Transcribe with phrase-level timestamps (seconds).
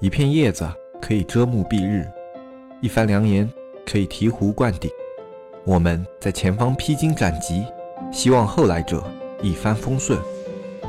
[0.00, 0.66] 一片叶子
[0.98, 2.10] 可以遮目蔽日，
[2.80, 3.46] 一番良言
[3.84, 4.90] 可以醍醐灌顶。
[5.62, 7.66] 我们在前方披荆斩棘，
[8.10, 9.04] 希望后来者
[9.42, 10.18] 一帆风顺，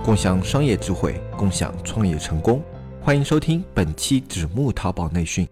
[0.02, 2.64] 共享商业智慧，共享创业成功。
[3.02, 5.46] 欢迎收听本期纸木淘宝内训。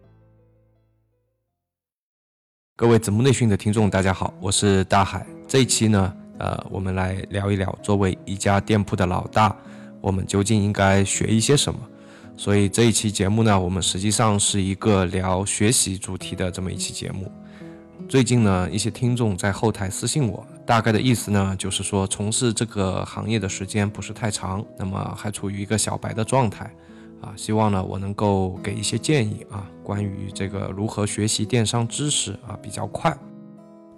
[2.77, 5.27] 各位子木内训的听众，大家好，我是大海。
[5.49, 9.53] 这一期呢，呃，我们来聊一聊，作为一家店铺的老大，
[9.99, 11.77] 我们究竟应该学一些什么？
[12.39, 17.29] 所以这一期节目呢，我们实际上是一个聊学习主题的这么一期节目。
[18.07, 26.73] 最近呢，一些听众在后台私信我，大概的意思呢，就是说从事这个行业的时间不是太长，那么还处于一个小白的状态，
[27.19, 33.13] 啊，希望呢我能够给一些建议啊，关于这个如何学习电商知识啊比较快。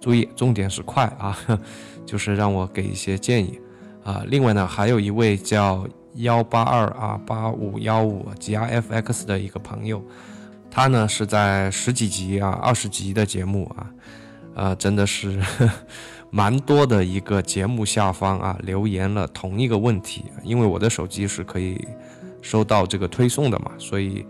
[0.00, 1.38] 注意，重点是快啊，
[2.04, 3.60] 就是让我给一些建议
[4.02, 4.24] 啊。
[4.26, 5.86] 另外呢，还有一位叫。
[6.14, 10.04] 幺八二啊八五幺五 G R F X 的一个朋友，
[10.70, 13.90] 他呢是在十几集啊二十集的节目啊，
[14.54, 15.40] 呃真的是
[16.30, 21.82] 蛮多的一个节目下方啊留言了同一个问题，因为我的手机是可以
[22.42, 24.26] 收到这个推送的嘛，所以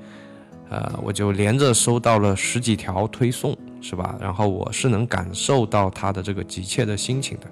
[0.68, 4.16] 呃我就连着收到了十几条推送是吧？
[4.20, 7.46] 然后我是能感受到他的这个急切的心情的。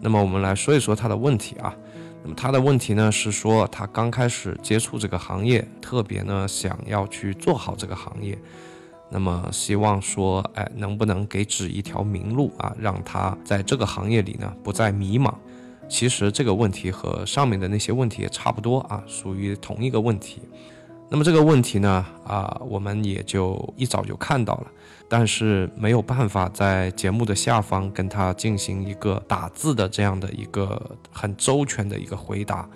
[0.00, 1.74] 那么我们来说一说他的问题啊。
[2.22, 8.38] 那么他的问题呢是说，他刚开始接触这个行业，特别呢想要去做好这个行业，
[9.10, 15.34] 那么希望说，哎，能不能给指一条明路啊，让他在这个行业里呢不再迷茫。
[15.88, 20.40] 其实这个问题和上面的那些问题也差不多啊，属于同一个问题。
[21.10, 24.66] 那么这个问题呢，啊，我们也就一早就看到了，
[25.12, 32.66] 但是没有办法在节目的下方跟他进行一个打字的这样的一个很周全的一个回答，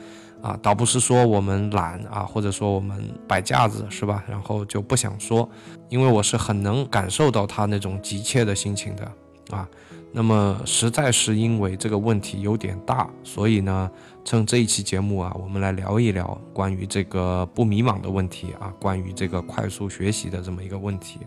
[0.42, 4.22] 啊，倒不是说我们懒啊，或者说我们摆架子是吧？
[4.28, 5.48] 然后就不想说，
[5.88, 9.12] 因为我是很能感受到他那种急切的心情的，
[9.56, 9.66] 啊。
[10.12, 13.90] 那么实在是因为这个问题有点大，所以呢，
[14.26, 21.20] 趁这一期节目啊，我们来聊一聊关于这个不迷茫的问题啊，关于这个快速学习的这么一个问题。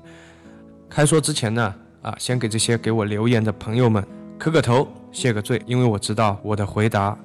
[0.89, 4.03] 开说之前呢，啊，先给这些给我留言的朋友们
[4.37, 7.17] 磕个头，谢个罪，因为我知道我的回答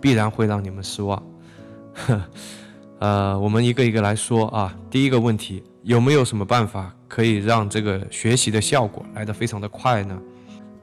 [0.00, 1.20] 必然会让你们失望。
[1.94, 2.22] 呵
[3.00, 10.18] 呃，我们一个一个来说啊，第一个问题，有没有什么办法可以让这个学习的效果来得非常的快呢？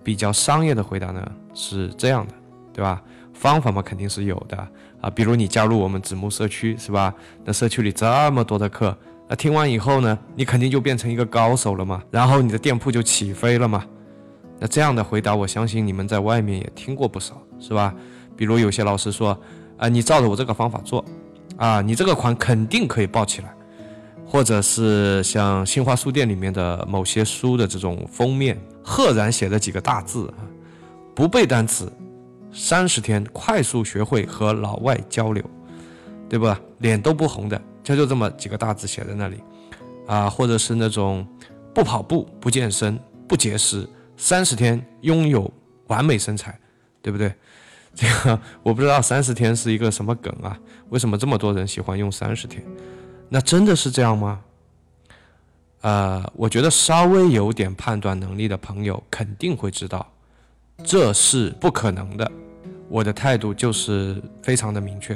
[0.04, 2.34] 比较商业的回答呢是这样的，
[2.74, 3.02] 对吧？
[3.34, 4.58] 方法嘛肯定是有的
[5.02, 7.14] 啊，比如你加入我们子木社区是吧？
[7.44, 8.98] 那社区里这么多的课，
[9.28, 13.84] 那听完以后呢，你肯定就变成一个高手了嘛，然后你的店铺就起飞了嘛。
[14.60, 17.94] 那这样的回答，我相信你们在外面也听过不少，是吧？
[18.36, 19.38] 比如有些老师说，
[19.78, 21.04] 啊，你照着我这个方法做，
[21.58, 23.54] 啊，你这个款肯定可以爆起来，
[24.26, 28.58] 或者是像新华书店里面的某些书的这种封面。
[28.88, 30.46] 赫然写着几个大字啊，
[31.16, 31.92] 不背单词，
[32.54, 35.44] 三十天快速学会和老外交流，
[36.30, 36.60] 对吧？
[36.78, 39.42] 脸都不红的，就就这么几个大字写在那里，
[40.08, 41.26] 啊，或者是那种
[41.72, 43.88] 不跑步、不健身、不节食，
[44.18, 45.50] 三十天拥有
[45.86, 46.60] 完美身材，
[47.04, 47.32] 对不对？
[47.94, 50.60] 这个我不知道三十天是一个什么梗啊？
[50.90, 52.62] 为什么这么多人喜欢用三十天？
[53.30, 54.42] 那真的是这样吗？
[55.82, 60.12] 呃，我觉得稍微有点判断能力的朋友肯定会知道，
[60.84, 62.30] 这是不可能的。
[62.90, 65.14] 我的态度就是非常的明确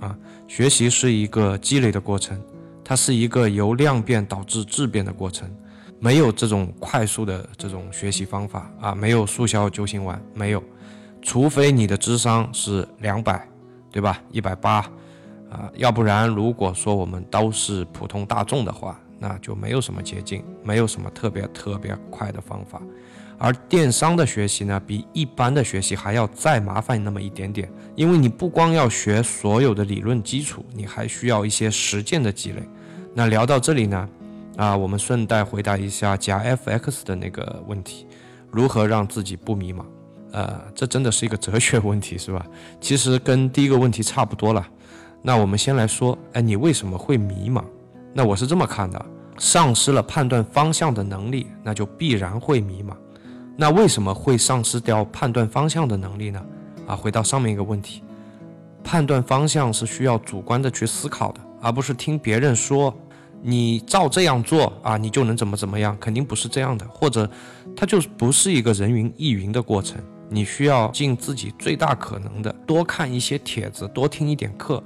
[0.00, 0.16] 啊，
[0.54, 2.38] 学习是一个积累的过程，
[2.84, 5.50] 它是一个由量变导致质变的过程，
[5.98, 10.62] 没有这种快速的这种学习方法啊，没有速效救心丸，没有，
[11.22, 13.48] 除非你的智商是两百，
[13.90, 14.22] 对吧？
[14.30, 14.80] 一百八，
[15.48, 19.00] 啊，要不然如果说我们都是普通大众的话。
[19.18, 22.82] 那就没有什么捷径，没有什么特别特别快的方法，
[23.44, 32.62] 而电商的学习呢，比一般的学习还要再麻烦那么一点点，因为你不光要学所有的理论基础，你还需要一些实践的积累。
[33.12, 34.08] 那聊到这里呢，
[34.56, 38.06] 啊，我们顺带回答一下加 FX 的那个问题，
[38.48, 39.84] 如何让自己不迷茫？
[40.30, 42.46] 呃，这真的是一个哲学问题，是吧？
[42.80, 44.64] 其实跟第一个问题差不多了。
[45.20, 47.64] 那我们先来说，哎，你为什么会迷茫？
[48.14, 49.04] 那我是这么看的，
[49.36, 52.94] 丧失了判断方向的能力，那就必然会迷茫。
[53.56, 56.42] 那为什么会丧失掉判断方向的能力呢？
[56.86, 58.02] 啊，回到上面一个问题，
[58.82, 62.92] 判断方向是需要主观的去思考的，而不是听别人说，
[63.40, 67.28] 你照这样做啊，你就能怎么怎么样，肯定不是这样的，或者
[67.76, 70.00] 它就不是一个人云亦云的过程。
[70.28, 74.82] 你需要尽自己最大可能的多看一些帖子，多听一点课，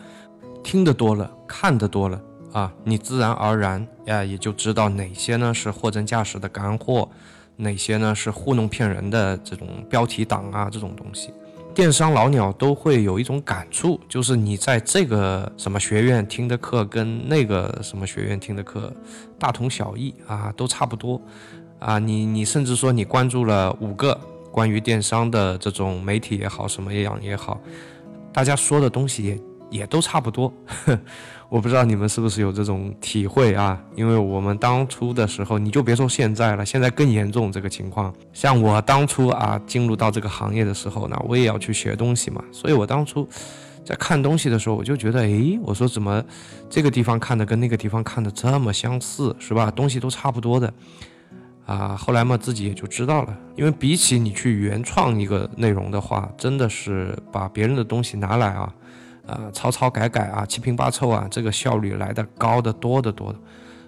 [0.65, 2.21] 听得多了，看得多了。
[2.53, 7.09] 啊，你自然而然呀也就知道哪些呢是货真价实的干货，
[7.56, 11.32] 哪些呢是糊弄骗人的这种标题党啊这种东西。
[11.75, 18.91] 电商老鸟都会有一种感触，就是你在这个什么学院听的课跟那个什么学院听的课
[19.38, 21.20] 大同小异啊，都差不多
[21.79, 21.99] 啊。
[21.99, 24.19] 你你甚至说你关注了五个
[24.50, 27.61] 关于电商的这种媒体也好，什么样也好，
[28.32, 29.38] 大家说的东西也
[29.71, 30.53] 也都差不多。
[31.49, 33.81] 我不知道你们是不是有这种体会啊？
[33.95, 38.13] 因为我们当初的时候，你就别说现在了，现在更严重这个情况。
[38.33, 43.29] 像我当初啊，进入到这个行业的时候呢，我也要去学东西嘛，所以我当初
[43.85, 46.21] 在看东西的时候，我就觉得，诶，我说怎么
[46.69, 49.71] 这个地方看的跟那个地方看的这么相似，是吧？
[49.71, 50.75] 东西都差不多的
[51.65, 51.97] 啊。
[51.97, 58.75] 后来嘛，自己也就知道了，因为比起你去原创一个内容的话，真的是把别人的东西拿来啊。
[59.26, 63.38] 啊，抄抄改改啊，七拼八凑啊，这个效率来的高得多得多的，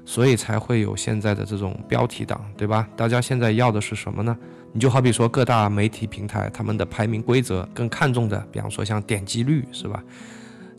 [0.04, 2.88] 所以才会有现在的这种标题党，对吧？
[2.96, 4.36] 大家现在要的是什么呢？
[4.72, 10.02] 你就好比说各大媒体平台，他们的排名规则更看重的，比方说像点击率，是吧？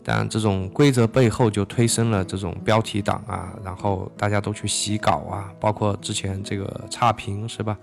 [0.02, 7.76] 但这种规则背后就推升了这种标题党啊，然后大家都去洗稿啊，包括之前这个差评，是吧？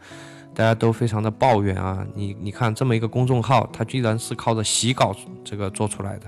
[0.55, 6.27] 大家都非常的抱怨啊，你你看这么一个公众号，它居然是靠着洗稿这个做出来的。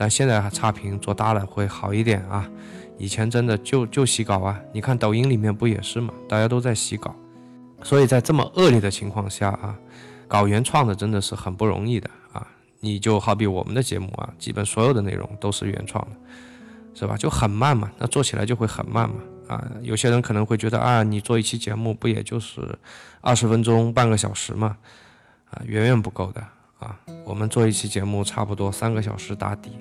[0.00, 2.48] 但现在差评做大了会好一点啊，
[2.96, 6.14] 以前真的就就洗稿啊，你看抖音里面不也是吗？
[6.28, 7.12] 大家都在洗稿，
[7.82, 9.76] 所以在这么恶劣的情况下啊，
[10.28, 12.46] 搞原创的真的是很不容易的啊。
[12.78, 16.16] 你就好比我们的节目啊，基本所有的内容都是原创的，
[16.94, 17.16] 是吧？
[17.16, 19.16] 就很慢嘛，那做起来就会很慢嘛
[19.48, 19.68] 啊。
[19.82, 22.60] 有些人可能会觉得啊，你做一期节目不也就是
[23.20, 24.76] 二十分钟、半个小时嘛，
[25.50, 26.40] 啊，远远不够的。
[26.78, 29.72] 啊，我们做一期节目差不多三个小时打底，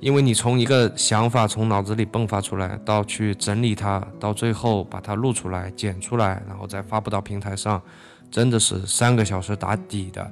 [0.00, 7.82] 因为你从一个想法从脑子里迸发出来，到去整理它，到最后把它录出来、剪出来，然后再发布到平台上，
[8.30, 10.30] 真的是三个小时打底的。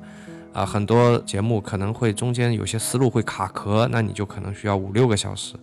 [0.52, 5.56] 啊，很多节目可能会中间有些思路会卡壳，那你就可能需要五六个小时。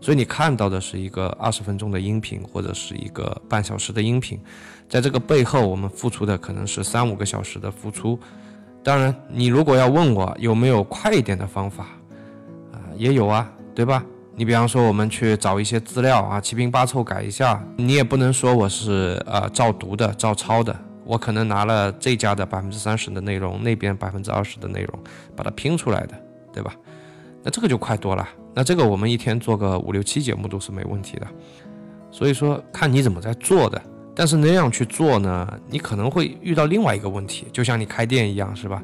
[0.00, 4.40] 所以你看到的是一个二十分钟的音频，或者是一个半小时的音频，
[4.88, 8.18] 在这个背后，我们付出的可能是三五个小时的付出。
[8.84, 11.84] 当然，你如果要问我有没有快一点的方法，
[12.72, 14.04] 啊，也有啊，对吧？
[14.34, 24.98] 你比方说，我们去找一些资料啊，七拼八凑改一下，你也不能说我是呃照读的、照抄的，我可能拿了这家的百分之三十的内容，那边百分之二十的内容，
[25.36, 26.14] 把它拼出来的，
[26.52, 26.74] 对吧？
[27.42, 28.28] 那这个就快多了。
[28.54, 31.26] 那这个我们一天做个五六期节目都是没问题的。
[32.10, 33.80] 所以说，看你怎么在做的。
[34.14, 38.82] 但是那样去做呢，你可能会遇到另外一个问题，就像你开店一样，是吧？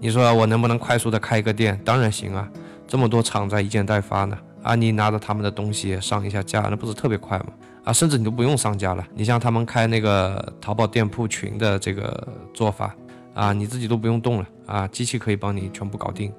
[0.00, 1.80] 你说我能不能快速的开一个店？
[1.84, 2.48] 当然行啊，
[2.86, 7.46] 这么多厂在一件代发呢，啊，你拿着他们的东西上一下架，那不是特别快吗？
[7.84, 12.94] 啊，甚至你都不用上架了，你像他们开那个淘宝店铺群的这个做法，
[13.34, 16.32] 啊，你自己都不用动了，啊，机器可以帮你全部搞定。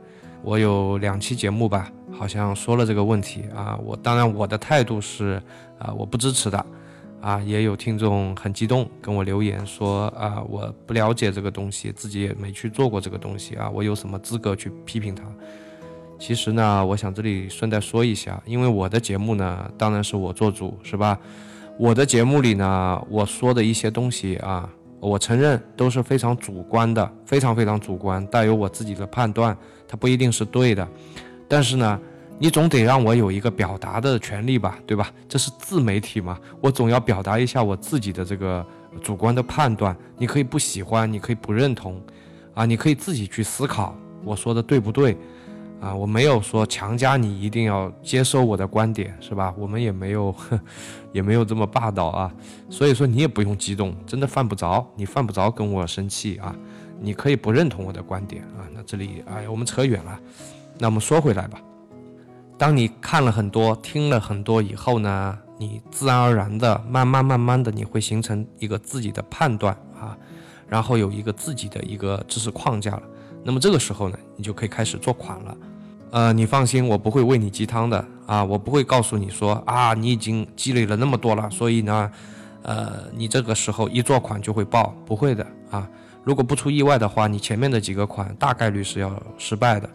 [0.43, 5.41] 我有两期节目吧，好像说了这个问题啊，我当然我的态度是
[5.79, 6.65] 啊，我不支持的。
[7.25, 15.23] 啊，也有听众很激动跟我留言说啊，我不了解这个东西，自己也没去做过这个东西啊，我有什么资格去批评他？
[16.19, 21.19] 其实呢，我想这里顺带说一下，因为我的节目呢，当然是我做主，是吧？
[21.79, 30.87] 我的节目里呢，我说的一些东西啊，我承认都是非常主观的，非常非常主观，带有我自己的判断，它不一定是对的，
[31.47, 31.99] 但是呢。
[32.37, 35.09] 你总得让我有一个表达的权利吧，对吧？
[35.29, 38.65] 这是自媒体嘛，我总要表达一下我自己的这个
[39.01, 39.95] 主观的判断。
[40.17, 42.01] 你可以不喜欢，你可以不认同，
[42.53, 45.17] 啊，你可以自己去思考我说的对不对，
[45.79, 49.53] 啊，我没有说强加你一定要接受我的观点，是吧？
[49.57, 50.35] 我们也没有，
[51.13, 52.29] 也没有这么霸道啊。
[52.69, 56.53] 所以说你也不用激动，真的犯不着，你犯不着跟我生气啊。
[56.99, 58.67] 你可以不认同我的观点啊。
[58.73, 60.19] 那这里哎，我们扯远了，
[60.77, 61.61] 那我们说回来吧。
[62.57, 70.17] 当你看了很多、听了很多以后呢，你自然而然的、慢慢慢慢的，你会形成一个自己的判断啊，
[70.67, 73.03] 然后有一个自己的一个知识框架了。
[73.43, 75.57] 那么这个时候呢，你就可以开始做款了。
[76.11, 82.09] 呃，你放心，我不会喂你鸡汤的啊，我不会告诉你说啊，你已经积累了那么多了，所以呢，
[82.61, 85.87] 呃，你这个时候一做款就会爆，不会的啊。
[86.23, 89.89] 如果不出意外的话，你前面的几个款大概率是要失败的。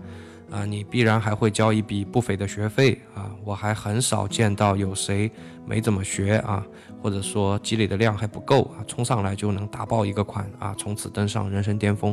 [0.51, 3.31] 啊，你必然还会交一笔不菲的学费啊！
[3.45, 5.31] 我还很少见到有谁
[5.65, 6.67] 没怎么学啊，
[7.01, 12.13] 或者说积累的量还不够啊，冲上来就能打爆一个款啊，从此登上人生巅峰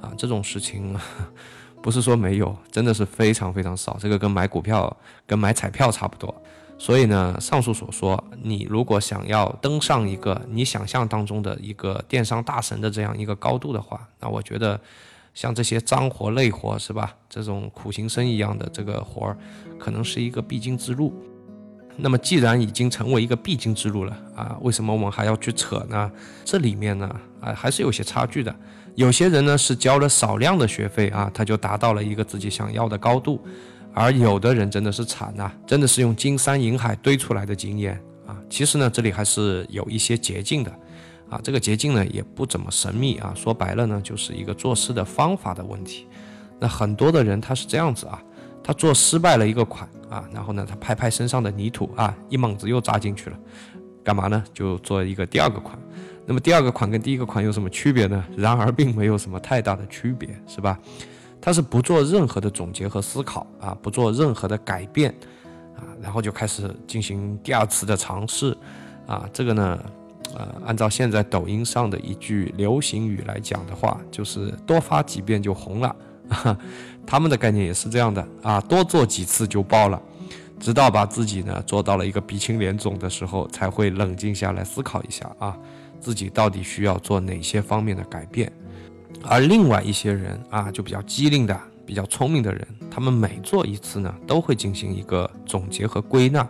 [0.00, 0.12] 啊！
[0.16, 0.94] 这种事情
[1.82, 3.96] 不是说没有，真的是非常非常少。
[3.98, 4.94] 这个跟买股票、
[5.26, 6.34] 跟买彩票差不多。
[6.76, 14.80] 所以呢，上述所说，你如果想要登上一个你想象当中的一个电商大神的这样一个高度的话，那我觉得
[15.34, 17.14] 像这些脏活累活是吧？
[17.28, 19.36] 这种苦行僧一样的这个活儿，
[19.78, 21.14] 可能是一个必经之路。
[21.96, 26.10] 那么既然已经成为一个必经之路了啊，为什么我们还要去扯呢？
[26.44, 28.54] 这里面呢啊还是有些差距的。
[28.94, 33.40] 有些人呢是交了少量的学费啊，他就达到了一个自己想要的高度，
[33.92, 38.36] 而有的人真的是惨呐，真的是用金山银海堆出来的经验啊。
[38.48, 40.74] 其实呢，这里还是有一些捷径的
[41.30, 46.06] 啊，这个捷径呢也不怎么神秘啊，说白了呢就是一个做事的方法的问题。
[46.58, 48.22] 那很多的人他是这样子啊，
[48.62, 53.38] 他做失败了一个款啊，然后呢他拍拍身上的泥土啊，一猛子又扎进去了，
[54.02, 54.42] 干嘛呢？
[54.52, 55.78] 就做一个第二个款。
[56.26, 58.24] 那么第二个款跟第一个款有什么区别呢？
[58.36, 60.78] 然而并没有什么太大的区别，是吧？
[61.40, 65.10] 他是不做任何的总结和思考啊，不做任何的改变
[65.74, 68.54] 啊，然后就开始进行第二次的尝试
[69.06, 69.26] 啊。
[69.32, 69.82] 这个呢，
[70.34, 75.96] 呃，按照现在抖音上的一句流行语来讲的话，就是多发几遍就红了。
[77.06, 80.00] 他们的概念也是这样的啊，多做几次就爆了，
[80.60, 85.56] 直到把自己呢做到了一个鼻青脸肿的时候，才会冷静下来思考一下啊。
[85.98, 88.50] 自己到底需要做哪些方面的改变？
[89.22, 96.48] 而另外一些人啊，就比较机灵的、比较聪明的人，他们每做一次呢，都会进行一个总结和归纳。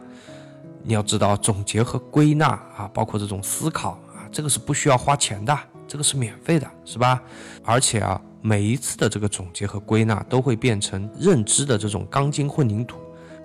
[0.83, 5.57] 你要知道，总结和归纳啊，包括这种思考啊，这个是不需要花钱的，
[5.87, 7.23] 这个是免费的，是吧？
[7.65, 12.99] 而且啊，每一次的这个总结和归纳，都会变成认知的这种钢筋混凝土，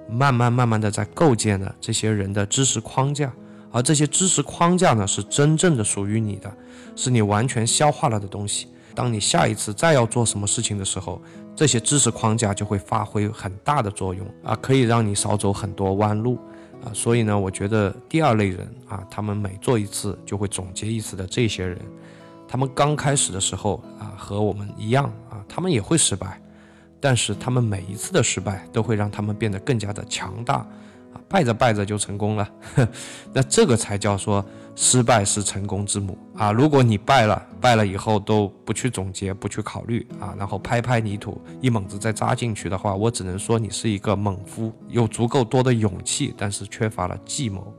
[0.10, 3.32] 慢慢慢慢的在构建了这些人的知识框架。
[3.72, 6.50] 而这些知识框架呢，是真正的属于你的，
[6.96, 8.68] 是你完全消化了的东西。
[8.94, 11.22] 当你下一次再要做什么事情的时候，
[11.54, 16.39] 这些知识框架就会发挥很大的作用啊，可以让你少走很多弯路
[16.84, 16.91] 啊。
[16.94, 21.79] 所以呢，我觉得第二类人啊，他们每做一次就会总结一次的这些人，
[22.48, 26.41] 他们刚开始的时候啊，和我们一样啊，他们也会失败，
[27.00, 30.67] 但是他们每一次的失败都会让他们变得更加的强大啊。
[31.27, 32.50] 败着败着就成功了，
[33.34, 36.51] 那这个才叫说失败是成功之母啊！
[36.51, 47.74] 如果你败了，败了以后都不去总结、不去考虑啊，然后拍拍泥土，一猛子再扎进去的话，我只能说你是一个猛夫，有足够多的勇气，但是缺乏了计谋。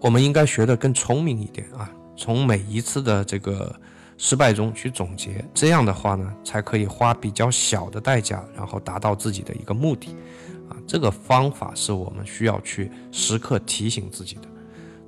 [0.00, 3.72] 我们应该学得更聪明一点啊，从每一次的这个
[4.18, 10.08] 失败中去总结，这样的话呢，才可以花比较小的代价，然后达到自己的一个目的。
[10.68, 14.48] 啊，这个方法是我们需要去时刻提醒自己的。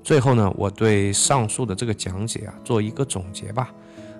[0.06, 3.75] 最后呢，我对上述的这个讲解啊，做一个总结吧。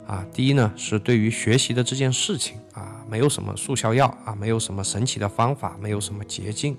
[0.05, 6.77] 啊，第一呢，是对于学习的这件事情啊，没有什么速效药啊，没有什么神奇的方法，没有什么捷径。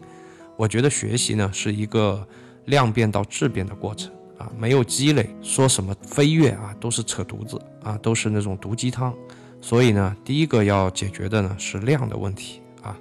[0.58, 2.28] 我觉得学习呢，是一个
[2.66, 9.16] 量变到质变的过程啊，没有积累，说什么飞跃啊，都是扯犊子啊，都是那种毒鸡汤。
[9.62, 13.00] 所以呢，第一个要解决的呢，是量的问题啊。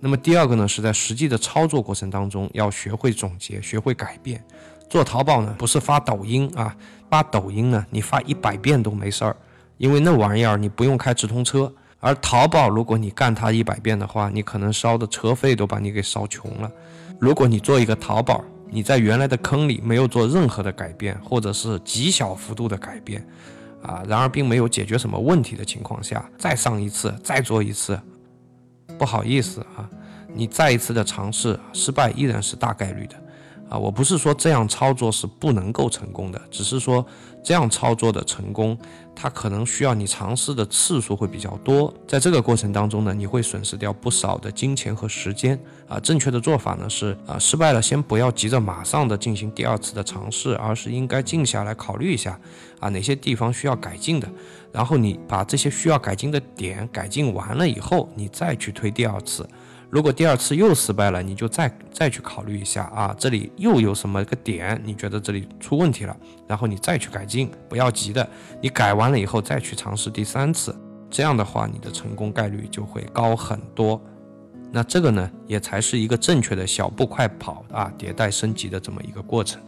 [0.00, 4.44] 那么第二个呢，是在实际的操作过程当中，要学会总结，学会改变。
[4.88, 6.74] 做淘宝呢，不是发抖音啊，
[7.10, 9.36] 发抖音呢，你发一百遍都没事儿，
[9.78, 11.72] 因为那玩意儿你不用开直通车。
[12.00, 16.70] 而淘宝，如果你干它一百遍的话，你可能烧的车费都把你给烧穷了。
[17.18, 23.26] 如果你做一个淘宝，你在原来的坑里没有做任何的改变，或者是极小幅度的改变，
[23.82, 27.98] 啊，然而并没有解决什么问题的情况下，再上一次，再做一次。
[28.98, 29.88] 不好意思啊，
[30.34, 33.16] 你再一次的尝试失败依然是大概率的，
[33.68, 37.04] 啊，我不是说这样操作是不能够成功的，只是说
[37.42, 38.76] 这样操作的成功，
[39.14, 52.38] 它可能需要你尝试的次数会比较多，在这个过程当中呢，你会损失掉不少的金钱和时间，啊，正确的做法呢是啊，失败了先不要急着马上的进行第二次的尝试，而是应该静下来考虑一下，
[52.80, 54.28] 啊，哪些地方需要改进的。
[54.70, 59.48] 然后你把这些需要改进的点改进完了以后，你再去推第二次。
[59.94, 64.82] 如果第二次又失败了，你就再再去考虑一下啊，这里又有什么个点？
[64.84, 66.16] 你觉得这里出问题了，
[66.48, 68.28] 然后你再去改进，不要急的。
[68.60, 70.74] 你改完了以后再去尝试第三次，
[71.08, 74.02] 这样的话你的成功概率就会高很多。
[74.72, 79.62] 那这个呢，也才是一个正确的小步快跑啊，迭代升级的这么一个过程。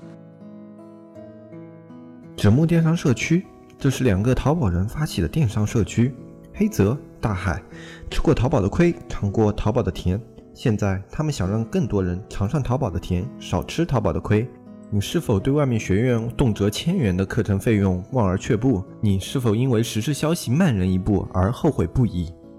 [2.36, 3.46] 纸木电商社区。
[3.78, 6.14] 这是两个淘宝人发起的电商社区，
[6.58, 7.62] 黑泽大海
[8.10, 10.18] 吃过淘宝的亏，尝过淘宝的甜，
[10.54, 14.48] 现在他们想让更多人尝上淘宝的甜，少吃淘宝的亏。
[14.88, 18.82] 你是否对外面学院动辄千元的课程费用望而却步？
[19.02, 22.32] 你是否因为时事消息慢人一步而后悔不已？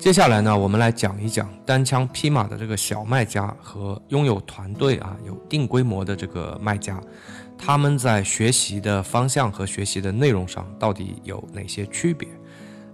[0.00, 6.98] 接下来呢，我们来讲一讲单枪匹马的这个小卖家和拥有团队啊、有定规模的这个卖家，
[7.58, 12.26] 他们在学习的方向和学习的内容上到底有哪些区别？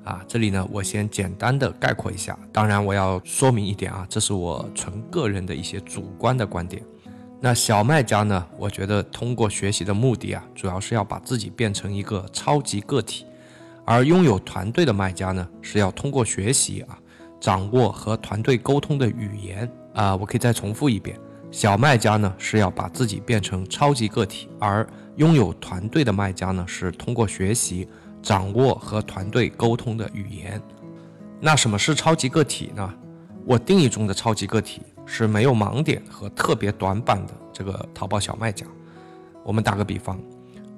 [0.02, 2.36] 啊，这里呢，我先简单的概括一下。
[2.52, 6.82] 当然，我要说明一点啊，这是我纯个人的一些主观的观点。
[7.40, 13.24] 那小卖家呢，我觉得通过学习的目的啊，主要是要把自己变成一个超级个体。
[13.86, 16.98] 而拥有团队的卖家呢，是要通过学习啊，
[17.40, 20.14] 掌握和团队沟通的语言啊。
[20.16, 21.16] 我可以再重复一遍：
[21.52, 27.88] 小卖家呢是要把自己变成超级个体，而拥有团队的卖家呢是通过学习
[28.20, 30.60] 掌握和团队沟通的语言。
[31.40, 32.92] 那什么是超级个体呢？
[33.44, 38.66] 我定义中的超级个体是没有盲点和特别短板的这个淘宝小卖家。
[39.44, 40.20] 我们打个比方，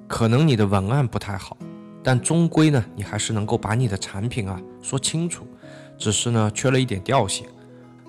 [0.07, 1.57] 可能你的文案不太好。
[2.03, 5.45] 但终归呢，你还是能够把你的产品啊说清楚，
[5.97, 7.45] 只是呢缺了一点调性。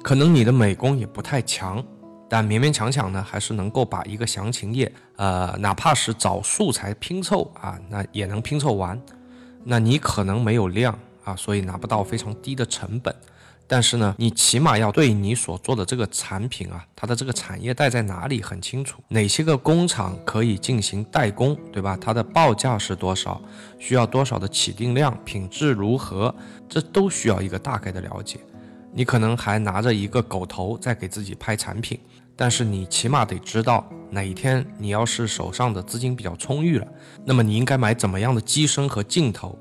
[0.02, 1.84] 可能你的美工也不太强，
[2.28, 9.00] 但勉勉强强呢还是能够把一个详情页，呃，哪怕是找素材拼凑啊，那也能拼凑完。
[9.64, 13.14] 那你可能没有量啊，所以拿不到非常低的成本。
[13.72, 21.96] 但是呢，你起码要对你所做的这个产品啊，它的这个产业带在哪里很清楚，哪些个工厂可以进行代工，对吧？
[22.00, 23.40] 它的报价是多少，
[23.78, 26.34] 需要多少的起订量，品质如何，
[26.68, 28.40] 这都需要一个大概的了解。
[28.92, 31.96] 你可能还拿着一个狗头在给自己拍产品，
[32.34, 36.88] 但是你起码得知道哪一天你要是手上的资金比较充裕了，
[37.24, 39.56] 那么你应该买怎么样的机身和镜头。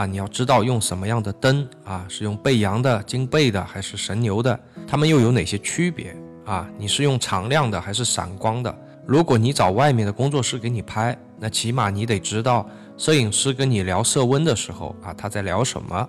[0.00, 2.06] 啊，你要知道用什么样的灯啊？
[2.08, 4.58] 是用背阳的、金贝的还是神牛的？
[4.88, 6.66] 它们又有哪些区别啊？
[6.78, 8.74] 你是用常亮的还是闪光的？
[9.04, 16.08] 如果你找外面的工作室给你拍，那起码你得知道摄影师跟你聊色温的时候啊，他在聊什么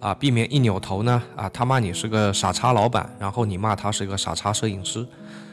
[0.00, 0.14] 啊？
[0.14, 5.06] 避免一扭头呢啊，他骂你是个傻叉老板，然后你骂他是个傻叉摄影师，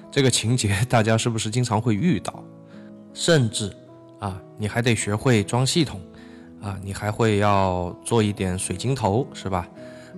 [0.10, 2.42] 这个情节大家是不是经常会遇到？
[3.14, 3.70] 甚至
[4.22, 6.00] 啊，你还得学会装系统。
[6.62, 9.68] 啊，你还会要做一点水晶头是吧？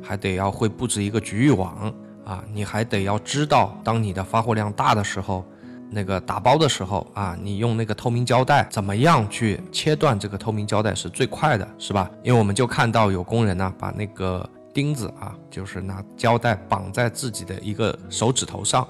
[0.01, 5.43] 还得要会布置一个局域网啊，你还得要知道，当你的发货量大的时候，
[5.89, 12.09] 那个打包的时候啊，你用那个透明胶带怎么样去切断这个透明胶带是最快的，是吧？
[12.23, 18.87] 因为我们就看到有工人呢，把那个钉子啊，就是拿胶带绑在自己的一个手指头上。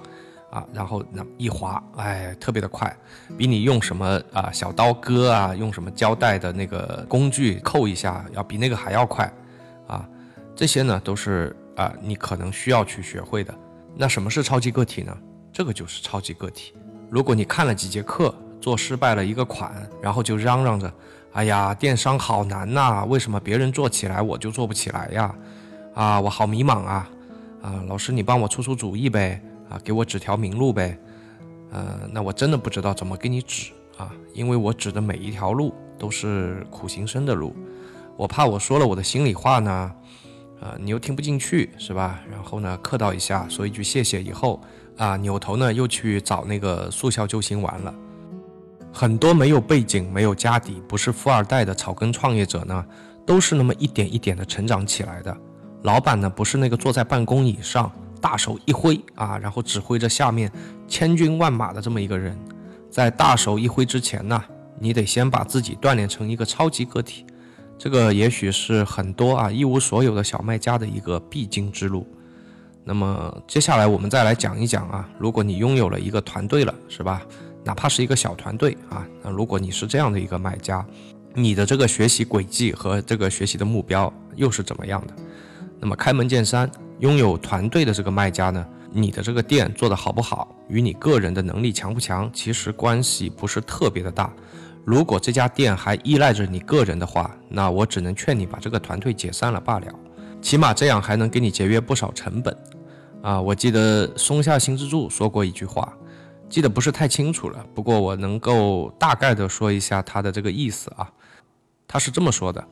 [0.49, 2.95] 啊，然后那一划，哎，特别的快，
[3.37, 9.31] 比你用什么啊小刀割啊，用什么胶带的那个工具扣一下，要比那个还要快，
[9.87, 10.07] 啊，
[10.55, 13.53] 这些呢都是啊你可能需要去学会的。
[13.95, 15.15] 那什么是超级个体呢？
[15.51, 16.73] 这个就是超级个体。
[17.09, 20.91] 如果你看了几节课，做失败了一个款，然后就嚷嚷着，
[21.33, 25.35] 哎呀，电商好难呐，为什么别人做起来我就做不起来呀？
[25.93, 27.09] 啊，我好迷茫啊，
[27.61, 29.41] 啊，老师你帮我出出主意呗。
[29.69, 30.97] 啊，给我指条明路呗，
[31.71, 37.55] 呃，那我真的不知道怎么给你指啊，因为我指的每一条路都是苦行僧的路，
[38.15, 39.91] 我怕我说了我的心里话呢，
[40.61, 42.19] 呃，你又听不进去是吧？
[42.31, 44.61] 然后呢，客套一下，说一句谢谢以后，
[44.97, 47.93] 啊，扭头呢又去找那个速效救心丸了。
[48.93, 52.85] 很多没有背景、没有家底、不是富二代的草根创业者呢，
[53.25, 55.37] 都是那么一点一点的成长起来的。
[55.83, 57.91] 老板呢，不是那个坐在办公椅上。
[58.27, 60.51] 大手一挥啊，然后指挥着下面
[60.85, 62.37] 千军万马的这么一个人，
[62.91, 64.43] 在大手一挥之前呢，
[64.81, 67.25] 你得先把自己锻炼成一个超级个体。
[67.77, 72.05] 这个也许是很多啊一无所有的小卖家的一个必经之路。
[72.83, 77.21] 那么接下来我们再来讲一讲啊，如果你拥有了一个团队了，是吧？
[77.63, 80.85] 哪怕是一个小团队啊，那如果你是这样的一个卖家，
[81.33, 85.13] 你的这个学习轨迹和这个学习的目标又是怎么样的？
[85.79, 86.69] 那么开门见山。
[86.99, 94.33] 拥有团队的这个卖家呢，你的这个店做得好不好，与你个人的能力强不强，其实关系不是特别的大。
[94.83, 99.93] 如果这家店还依赖着你个人的话，那我只能劝你把这个团队解散了罢了，
[100.41, 102.57] 起码这样还能给你节约不少成本。
[103.21, 105.91] 啊，我记得松下幸之助说过一句话，
[106.49, 111.11] 记得不是太清楚了，不过我能够大概的说一下他的这个意思啊。
[111.87, 112.65] 他是这么说的：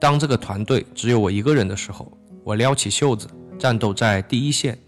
[0.00, 2.10] 当这个团队只有我一个人的时候，
[2.42, 3.28] 我撩起袖子。
[3.58, 4.78] 战斗在第一线，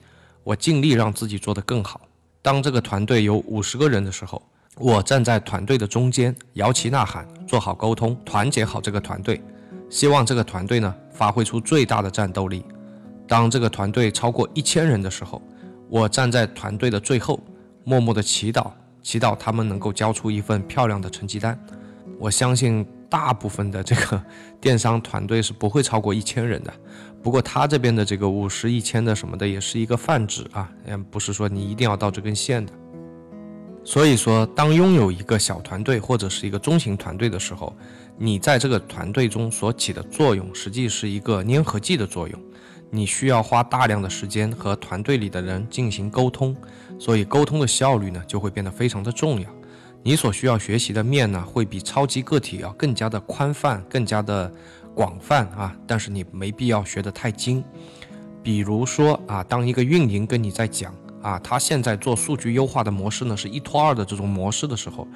[0.43, 2.01] 我尽力让自己做得更好。
[2.43, 4.43] 当这个团队有五十个人的时候，
[4.77, 9.41] 我站在团队的中间，摇旗呐喊，做好沟通，团结好这个团队，
[9.89, 12.65] 希望这个团队呢发挥出最大的战斗力。
[13.27, 15.41] 当这个团队超过一千人的时候，
[15.89, 17.41] 我站在团队的最后，
[17.85, 18.71] 默默的祈祷，
[19.03, 21.59] 祈祷他们能够交出一份漂亮的成绩单。
[22.19, 24.23] 我相信大部分的这个
[24.61, 26.75] 电商团队是不会超过一千人的。
[27.25, 32.73] 不过他这边的这个五十一千的什么的，也是一个泛指啊，也不是说你一定要到这根线的。
[33.83, 37.75] 所以说，当拥有一个小团队或者是一个中型团队的时候，
[38.19, 42.39] 你在这个团队中所起的作用，实际是一个粘合剂的作用。
[42.91, 46.55] 你需要花大量的时间和团队里的人进行沟通，
[46.99, 49.49] 所以沟通的效率呢就会变得非常的重要。
[50.03, 54.53] 你所需要学习的面呢会比超级个体要更加的宽泛、更加的
[54.95, 57.63] 广泛啊，但是你没必要学得太精。
[58.43, 65.09] 比如说啊，当一个运营跟你在讲啊，他现在做数据优化的模式呢是一拖二的这种模式的时候，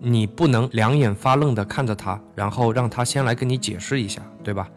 [0.00, 4.68] 你不能两眼发愣的看着他，然后让他先来跟你解释一下，对吧？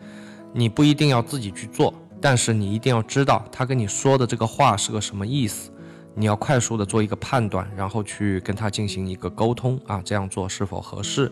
[0.53, 1.93] 你不一定要自己去做。
[2.21, 5.69] 但是你一定要知道他跟你说的这个话是个什么意思，
[6.15, 11.31] 你要快速的做一个判断，然后去跟他进行一个沟通啊，这样做是否合适？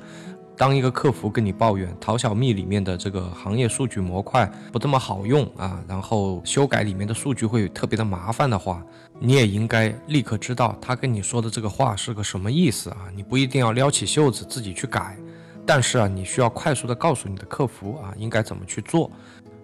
[0.56, 8.84] 当一个客服跟你抱怨淘小蜜里面的这个行业数据模块不这么好用啊，然后修改里面的数据会特别的麻烦的话，
[9.20, 15.18] 你也应该立刻知道他跟你说的这个话是个什么意思啊，你不一定要撩起袖子自己去改，
[15.66, 19.10] 但是啊，你需要快速的告诉你的客服啊，应该怎么去做。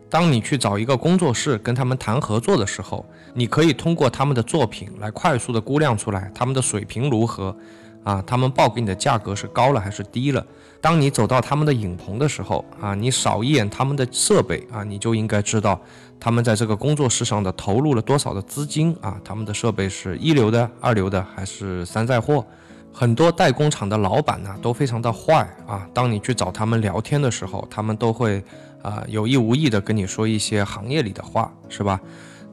[0.09, 7.55] 当你去找一个工作室跟他们谈合作的时候，你可以通过他们的作品来快速的估量出来他们的水平如何，
[8.03, 10.45] 啊，他们报给你的价格是高了还是低了。
[10.81, 15.79] 当你走到他们的影棚的时候，啊，你扫一眼他们的设备，啊，你就应该知道
[16.19, 22.45] 他们在这个工作室上的投入了多少的资金，啊，他们的设备是一流的、二流的还是山寨货。
[22.93, 28.43] 很多代工厂的老板呢都非常的坏啊，当你去找他们聊天的时候，他们都会。
[28.81, 31.99] 啊，有意无意的跟你说一些行业里的话，是吧？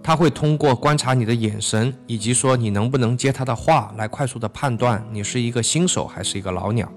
[0.03, 6.89] 他会通过观察你的眼神，以及说你能不能接他的话，来快速的判断你是一个新手还是一个老鸟。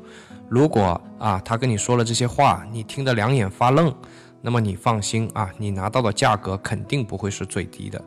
[0.47, 3.93] 如果啊，他跟你说了这些话，你听得两眼发愣，
[4.41, 7.99] 那么你放心啊，你拿到的价格肯定不会是最低的。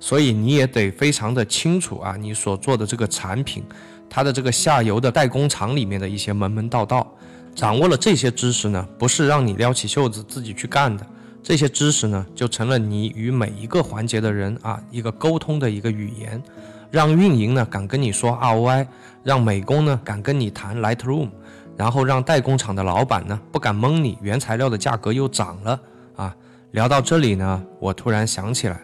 [0.00, 3.64] 所以你也得非常的清楚啊，你所做的这个产品，
[4.08, 7.06] 它的这个下游的代工厂里面的一些门门道道。
[7.54, 11.04] 掌握了这些知识呢，不是让你撩起袖子自己去干的。
[11.48, 16.42] 这些知识呢，就成了你与每一个环节的人啊一个沟通的一个语言，
[16.90, 18.86] 让运营呢敢跟你说 ROI，
[19.24, 21.30] 让美工呢敢跟你谈 Lightroom，
[21.74, 25.80] 然后让代工厂的老板呢不敢蒙你原材料的价格又涨了
[26.16, 26.36] 啊。
[26.72, 28.78] 聊到这里呢，我突然想起来，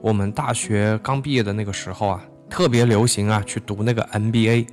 [0.00, 4.66] 我们大学刚毕业的那个时候啊，特别流行啊去读那个 MBA。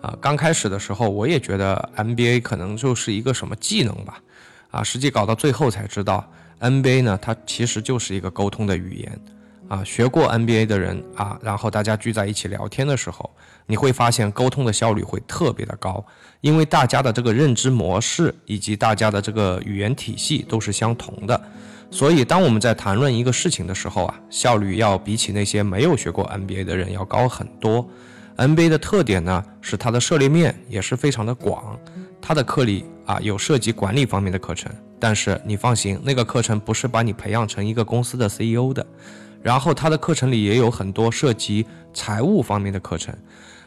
[0.00, 4.18] 啊，刚开始的时候我也觉得 MBA 可能就是一个什么技能吧，
[4.70, 6.26] 啊，实际搞到最后才知道
[6.60, 9.20] NBA 呢，它其实就是一个沟通的语言，
[9.68, 13.30] 啊，学过 NBA 的人啊，然后大家聚在一起聊天的时候，
[13.66, 16.04] 你会发现沟通的效率会特别的高，
[16.40, 21.40] 因为大家的这个认知模式以及大家的这个语言体系都是相同的，
[21.90, 27.88] 所以当我们在谈论一个事情的时候啊，效率要比起那些没有学过 NBA 的人要高很多。
[28.36, 31.76] NBA 的特点呢，是它的涉猎面也是非常的广，
[32.20, 38.84] 他的课里啊有涉及管理方面的课程，但是你放心，那个课程不是把你培养成一个公司的 CEO 的，
[39.42, 43.14] 然后他的课程里也有很多涉及财务方面的课程，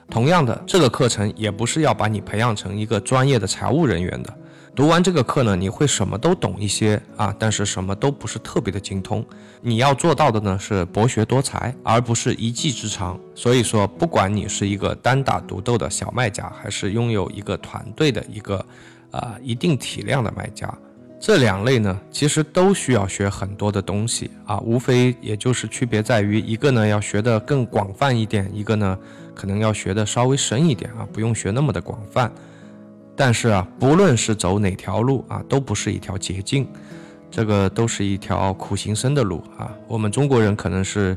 [0.10, 4.34] 同样的，这个课程也不是要把你培养成一个专业的财务人员的。
[4.74, 9.24] 读完这个课呢，你会什么都懂一些啊，但是什么都不是特别的精通。
[9.60, 13.20] 你要做到的呢是博学多才，而不是一技之长。
[13.36, 18.66] 所以说，不管你是一个单打独斗的小卖家，还是拥有一个团队的一个
[19.12, 20.74] 啊一定体量的卖家，
[21.20, 28.98] 这两类呢，其实都需要学很多的东西啊，无非也就是区别在于一个呢要学的更广泛一点，一个呢
[29.36, 32.32] 可能要学的稍微深一点啊，不用学那么的广泛。
[33.24, 36.68] 但是啊，不论是走哪条路啊，都不是一条捷径，
[37.30, 39.72] 这个都是一条苦行僧的路啊。
[39.88, 41.16] 我们中国人可能是，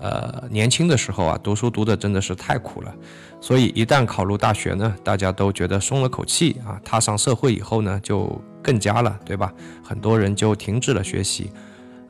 [0.00, 2.94] 呃，年轻的时候啊，读书读的真的是太苦了，
[3.42, 6.80] 所以一旦考入大学呢，大家都觉得松了口气啊。
[6.82, 9.52] 踏上社会以后呢，就更加了，对吧？
[9.82, 11.50] 很多人就停止了学习，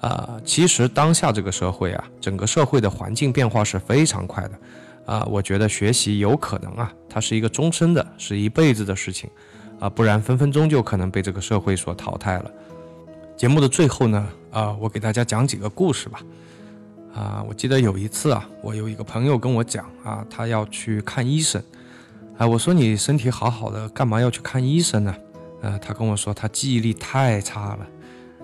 [0.01, 4.53] 啊，其实当下这个社会啊，整个社会的环境变化是非常快的。
[5.07, 9.29] 啊，我觉得学习有可能啊，它是一个终身的，是一辈子的事情，
[9.79, 12.51] 啊，不然分分钟就可能被这个社会所淘汰了。
[13.37, 16.21] 节目的最后呢，啊，我给大家讲几个故事吧。
[17.15, 21.63] 啊，我记得有一次啊，我有一个朋友跟我讲啊，他要去看医生。
[22.37, 25.15] 啊，我说你身体好好的，干嘛要去看医生呢？
[25.63, 27.87] 呃，他跟我说他记忆力太差了，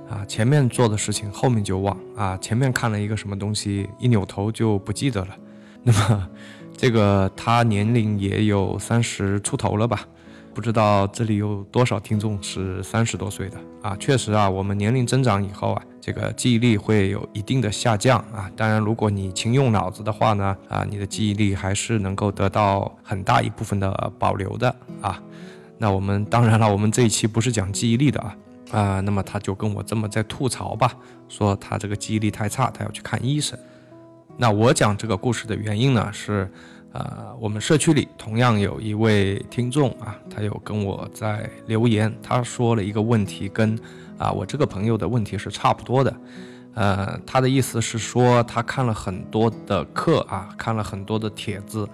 [0.08, 5.36] 啊，前面做的事情后面就忘啊，前面看了一个什么东西，一扭头就不记得了。
[5.84, 6.28] 那么，
[6.76, 10.06] 这个他年龄也有三十出头了吧？
[10.52, 13.96] 不知道这里有多少听众是三十多岁的啊？
[13.98, 18.50] 确实啊，我们年龄增长以后啊，这个记忆力会有一定的下降啊。
[18.56, 25.22] 当然，如果你勤用脑子的话呢，啊，你的记忆力还是能够得到很大一部分的保留的啊。
[25.78, 28.36] 那我们当然了，我们这一期不是讲记忆力的啊
[28.72, 30.92] 啊，那么他就跟我这么在吐槽吧，
[31.28, 33.58] 说他这个记忆力太差，他要去看医生。
[34.40, 36.50] 那我讲这个故事的原因呢是，
[36.92, 43.78] 呃，我们社区里同样有一位听众啊，他有跟我在留言，他说了一个问题，跟
[44.16, 46.16] 啊我这个朋友的问题是差不多的，
[46.72, 51.86] 呃，他的意思是说他看了很多的课啊，看了很多的帖子。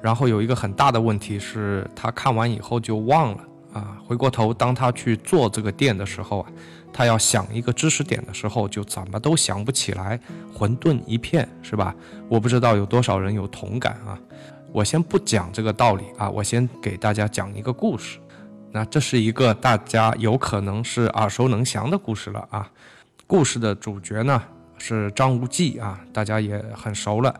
[0.00, 3.98] 然后有一个很大的问题是，他看完以后就忘了啊。
[4.06, 6.50] 回过头，当他去做这个店的时候啊，
[6.92, 10.18] 他要想一个知识点的时候，就怎么都想不起来，
[10.54, 11.94] 混沌一片，是吧？
[12.28, 14.18] 我不知道有多少人有同感啊。
[14.72, 18.18] 我先不讲这个道理啊，我先给大家讲一个故事。
[18.72, 22.70] 那这是一个大家有可能是耳熟能详的故事了啊。
[23.26, 24.40] 故事的主角呢
[24.78, 27.34] 是张无忌啊，大家也很熟了。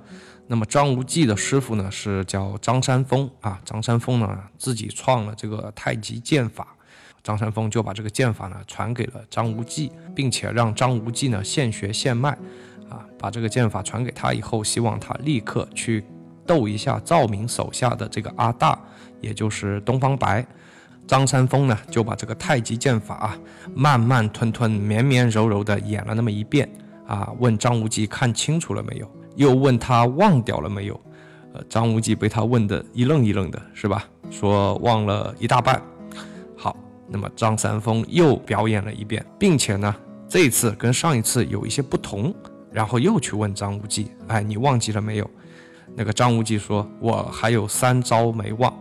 [0.48, 6.74] 那么张无忌的师傅呢是叫张三丰啊，张三丰呢自己创了这个太极剑法，
[7.22, 12.30] 张三丰就把这个剑法呢传给了张无忌，并且让张无忌呢现学现卖，
[12.88, 16.04] 啊，把这个剑法传给他以后，希望他立刻去
[16.46, 18.78] 斗一下赵敏手下的这个阿大，
[19.20, 20.46] 也就是东方白。
[21.06, 23.38] 张三丰呢就把这个太极剑法啊
[23.74, 26.70] 慢慢吞吞、绵绵柔柔的演了那么一遍，
[27.06, 29.11] 啊，问张无忌看清楚了没有？
[29.37, 31.00] 又问他忘掉了没有？
[31.52, 34.04] 呃，张无忌被他问得一愣一愣的，是吧？
[34.30, 35.83] 说忘了一大半。
[37.11, 39.94] 那么张三丰又表演了一遍，并且呢，
[40.29, 42.33] 这一次跟上一次有一些不同，
[42.70, 45.31] 然后又去问张无忌：“哎，你忘记了没有？”
[45.96, 48.73] 那个张无忌说：“我还有三招没忘。”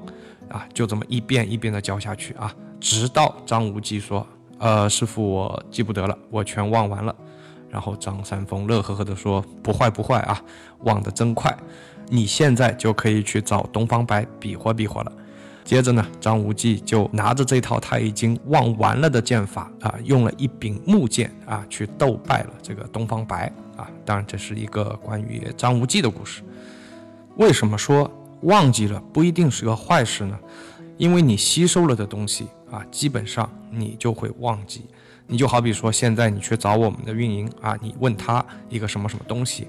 [0.50, 4.26] 啊，就这么一遍一遍的教下去啊，直到张无忌说
[4.58, 7.16] ：“呃，师傅，我记不得了，我全忘完了。”
[7.70, 10.42] 然后张三丰乐呵呵地说：“不坏不坏啊，
[10.86, 11.56] 忘得真快，
[12.08, 15.12] 你现在就可以去找东方白比划比划了。”
[15.70, 23.88] 接着呢，张无忌就拿着这套他已经忘完了的剑法啊，用了一柄木剑啊，去斗败了这个东方白啊。
[24.04, 26.42] 当然，这是一个关于张无忌的故事。
[27.36, 28.10] 为什么说
[28.42, 30.40] 忘记了不一定是个坏事呢？
[30.98, 34.86] 因为你吸收了的东西啊，基本上你就会忘记。
[35.28, 39.68] 你就好比说，现在你去找我们的运营啊，你问他一个什么什么东西，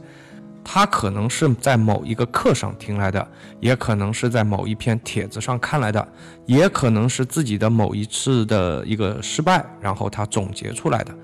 [0.62, 3.26] 他可能是在某一个课上听来的，
[3.60, 6.06] 也可能是在某一篇帖子上看来的，
[6.46, 11.14] 也可能是自己的某一次的一个失败，然后他总结出来的，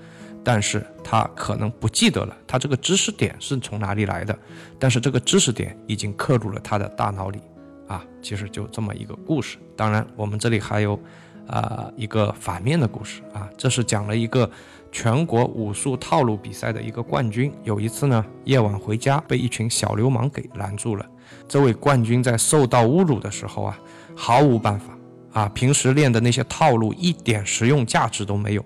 [0.43, 4.37] 但是他可能不记得了，他这个知识点是从哪里来的，
[4.79, 7.39] 但是这个知识点已经刻入了他的大脑里，
[7.87, 9.57] 啊，其实就这么一个故事。
[9.75, 10.99] 当然，我们这里还有。
[11.47, 14.49] 啊，一个反面的故事啊，这是讲了一个
[14.91, 17.51] 全国武术套路比赛的一个冠军。
[17.63, 21.05] 有一次呢，夜晚回家被一群小流氓给拦住了。
[21.47, 23.79] 这位冠军在受到侮辱的时候啊，
[24.15, 24.97] 毫无办法
[25.33, 28.65] 啊，平时练的那些套路一点实用价值都没有。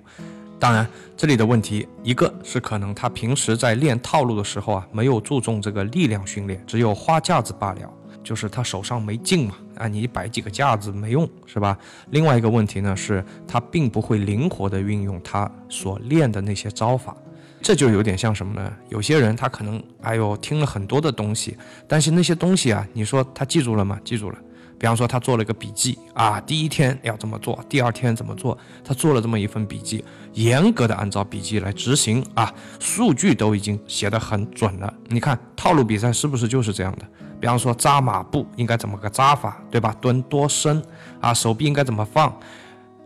[0.60, 7.94] 当然，这里的问题一个是可能他平时在练套路的时候啊，没有注重这个力量训练，只有花架子罢了。
[8.24, 11.76] 就是他手上没劲嘛，啊，你摆几个架子没用，是吧？
[12.12, 17.18] 另外一个问题呢，是他并不会灵活的运用他所练的那些招法，
[17.62, 18.72] 这就有点像什么呢？
[18.90, 24.00] 有些人他可能，哎呦，听了很多的东西，但是那些东西啊，你说他记住了吗？
[24.04, 24.38] 记住了。
[24.82, 28.58] 比方说他做了一个笔记啊，第一天要怎么做，第二天怎么做？
[28.84, 34.92] 他做了这么一份笔记，严格的按照笔记来执行啊，数据都已经写得很准了。
[35.08, 37.06] 你看套路比赛是不是就是这样的？
[37.40, 39.96] 比方说扎马步应该怎么个扎法，对吧？
[40.02, 40.82] 蹲多深
[41.20, 41.32] 啊？
[41.32, 42.36] 手臂应该怎么放？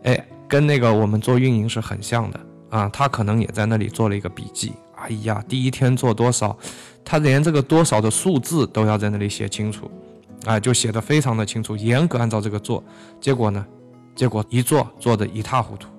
[0.04, 2.88] 哎，跟那个我们做运营是很像的啊。
[2.88, 4.72] 他可能也在那里做了一个笔记。
[4.94, 6.56] 哎呀，第一天做多少？
[7.04, 9.90] 他连这个多少的数字都要在那里写清楚，
[10.46, 12.82] 啊，就写的非常的清楚，严格按照这个做。
[13.20, 13.66] 结果呢？
[14.14, 15.90] 结果一做做的一塌糊涂，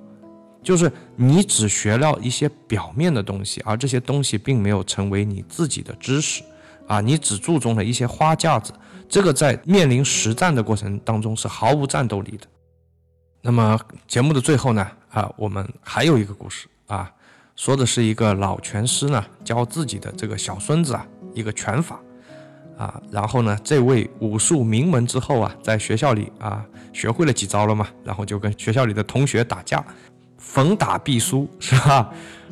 [0.63, 6.43] 就是你只学了一些表面的东西，而这些东西并没有成为你自己的知识。
[6.87, 8.73] 啊，你只注重了一些花架子，
[9.07, 12.47] 这个在面临实战的过程当中是毫无战斗力的。
[13.41, 17.11] 那么节目的最后呢，啊，我们还有一个故事啊，
[17.55, 21.99] 说的是一个老拳师呢教自己的这个小孙子啊一个拳法
[22.77, 23.01] 啊。
[23.11, 26.63] 然后呢，这位武术名门之后啊，在学校里啊
[26.93, 29.83] 学会了几招了嘛，然后就跟学校里的同学打架，
[30.37, 32.09] 逢打必输，是吧？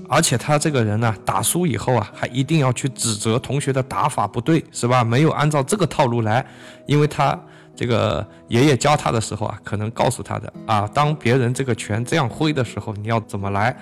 [0.07, 5.03] 而且他这个人呢，打输以后啊，还一定要去指责同学的打法不对，是吧？
[5.03, 6.45] 没有按照这个套路来，
[6.85, 7.39] 因为他
[7.75, 13.75] 这个爷爷教他的时候啊，可能告诉他的啊，当别人这个拳这样挥的时候，你要怎么来。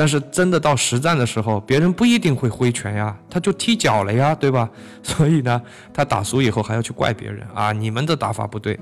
[0.00, 4.66] 但是真的到实战的时候，别人不一定会挥拳呀，他就踢脚了呀，对吧？
[5.04, 5.60] 所以呢，
[5.92, 8.80] 他打输以后还要去怪别人啊，你们的打法不对，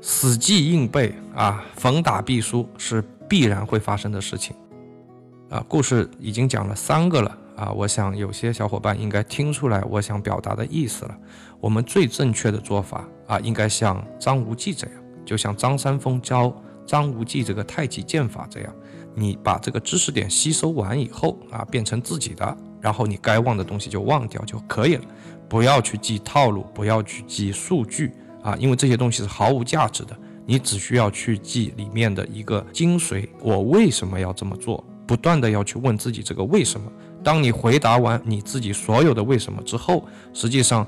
[0.00, 4.56] 死记硬背啊，逢打必输是必然会发生的事情。
[5.50, 7.70] 啊，故事已经讲了三个了啊！
[7.70, 11.16] 我想有些小伙伴应该听出来我想表达的意思了。
[11.60, 16.52] 我们最正确的做法啊，应该像张无忌这样，就像张三丰教
[16.84, 18.74] 张无忌这个太极剑法这样，
[19.14, 25.04] 你把这个知识点吸收完以后啊，变成自己的，然后你该忘的东西就忘掉就可以了，
[25.48, 30.16] 不要去记套路，不要去记数据啊，因为这些东西是毫无价值的。
[30.46, 34.84] 你只需要去记里面的一个精髓，我为什么要这么做？
[35.06, 36.90] 不断的要去问自己这个为什么。
[37.22, 40.84] 当你回答完你自己所有的为什么之后，实际上，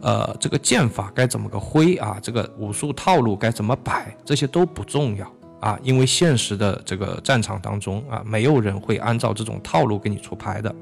[0.00, 2.18] 呃，这个剑法该怎么个挥啊？
[2.20, 4.16] 这个武术套路该怎么摆？
[4.24, 10.74] 这些都不重要啊，因为现实的这个战场当中啊，没有人会按照这种套路给你出牌的。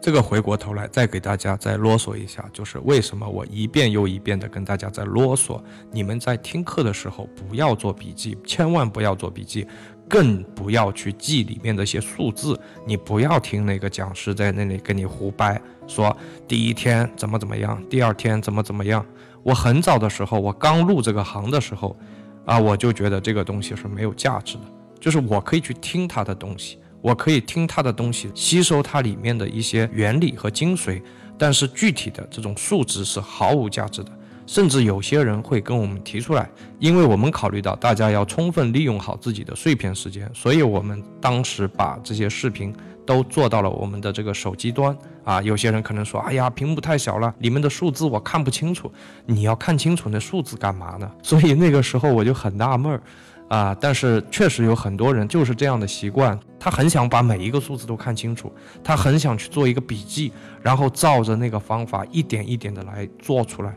[0.00, 5.58] 这个回过头来再给大家再啰嗦一下，就是为什么我一遍又一遍的跟大家在啰嗦？
[5.90, 9.66] 你们在听课的时候不要做笔记，千万不要做笔记。
[10.06, 16.14] 更不要去记里面的一些数字，你不要听那个讲师在那里跟你胡掰，说
[16.46, 19.04] 第一天怎么怎么样，第二天怎么怎么样。
[19.42, 21.96] 我很早的时候，我刚入这个行的时候，
[22.44, 24.62] 啊，我就觉得这个东西是没有价值的，
[25.00, 31.02] 就是我可以去听他的东西，我可以听他的东西，吸收它里面的一些原理和精髓，
[31.38, 34.10] 但是具体的这种数值是毫无价值的。
[34.46, 42.70] 甚至有些人会跟我们提出来，因为我们考虑到大家要充分利用好自己的碎片时间，所以我们当时把这些视频
[43.06, 45.40] 都做到了我们的这个手机端啊。
[45.42, 48.90] 有些人可能说：“哎呀，屏幕太小了，里面的数字我看不清楚。”
[49.26, 51.10] 你要看清楚那数字干嘛呢？
[51.22, 53.02] 所以那个时候我就很纳闷儿
[53.48, 53.76] 啊。
[53.80, 63.74] 但是确实有很多人就是这样的习惯，他很想把每一个数字都看清楚，他很想去做一个笔记，然后照着那个方法一点一点的来做出来。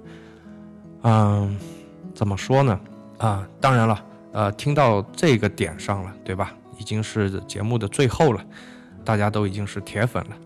[1.04, 1.58] 嗯，
[2.14, 2.80] 怎么说呢？
[3.18, 6.54] 啊，当然了，呃，听到这个点上了，对吧？
[6.80, 8.46] 已经是节目的最后了，
[9.08, 10.38] 大家都已经是铁粉了。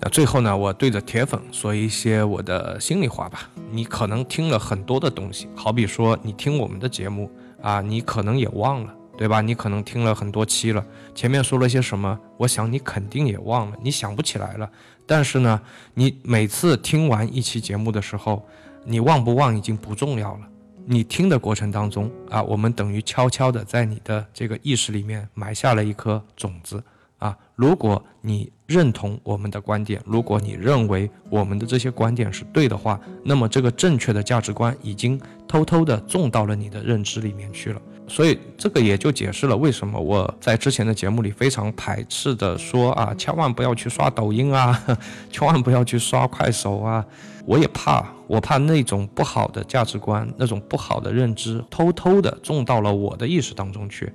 [0.00, 3.48] 那最后呢，我对着铁粉说一些我的心里话吧。
[3.70, 7.30] 你可能听了很多的东西，好比说你听我们的节目
[7.62, 9.40] 啊，你可能也忘了，对吧？
[9.40, 14.68] 你可能听了很多期了，前面说了些什么，我想你肯定也忘了，你想不起来了。
[15.06, 15.60] 但是呢，
[15.94, 18.44] 你每次听完一期节目的时候，
[18.84, 20.40] 你忘不忘已经不重要了，
[20.84, 26.82] 你听的过程当中啊，我们等于悄悄的在你的这个意识里面埋下了一颗种子
[27.18, 27.36] 啊。
[27.54, 37.80] 如果你认同我们的观点，如果你认为我们的这些观点是对的话，那么这个正确的价值观已经偷偷的种到了你的认知里面去了。
[38.08, 44.80] 所以这个也就解释了为什么我在之前的节目里非常排斥的说啊，千万不要去刷抖音啊，
[45.30, 47.04] 千万不要去刷快手啊。
[47.46, 54.12] 我也怕，我怕那种不好的价值观，那种不好的认知，偷偷的种到了我的意识当中去。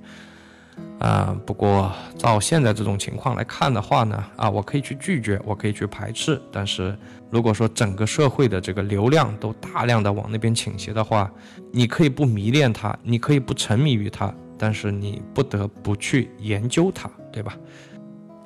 [0.98, 6.96] 啊，不过照现在这种情况来看的话呢，啊，我可以去拒绝，我可以去排斥，但是
[7.28, 11.28] 如果说整个社会的这个流量都大量的往那边倾斜的话，
[11.72, 17.56] 你可以不迷恋它，你可以不沉迷于它，但是你不得不去研究它，对吧？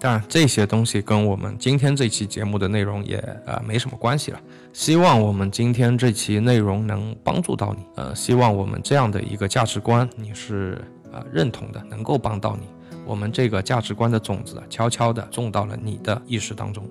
[0.01, 4.41] 当然这些东西跟我们今天这期节目的内容也呃没什么关系了。
[4.73, 10.81] 希望我们今天这期内容能帮助到你，呃，希望我们这样的一个价值观你是。
[11.17, 12.67] 啊，认同的能够帮到你，
[13.07, 16.87] 我们这个价值观的种子悄悄地种到了你的意识当中。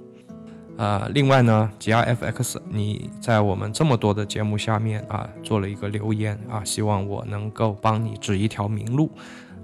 [0.78, 9.10] 啊，另外呢，G R F X，你在我们这么多的节目下面啊做了一个留言啊，希望我能够帮你指一条明路。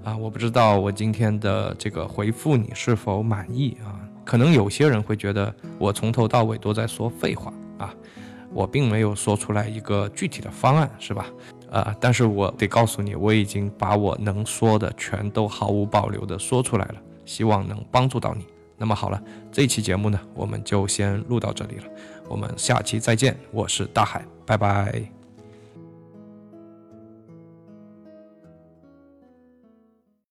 [0.04, 4.00] 啊，我不知道我今天的这个回复你是否满意啊？
[4.24, 7.92] 可能有些人会觉得我从头到尾都在说废话啊，
[8.52, 11.26] 我并没有说出来一个具体的方案，是吧？
[11.72, 11.96] 啊！
[11.98, 18.46] 但是我得告诉你，我已经把我能说的全都毫无保留的说出来了，希望能帮助到你。
[18.76, 21.84] 那么好了，这期节目呢，我们就先录到这里了，
[22.28, 23.36] 我们下期再见。
[23.50, 25.21] 我是大海，拜拜。